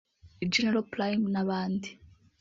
General 0.55 0.81
Prime 0.93 1.25
n’abandi 1.33 1.89